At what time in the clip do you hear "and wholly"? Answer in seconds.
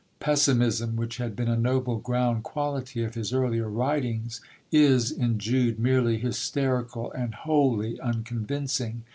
7.11-7.99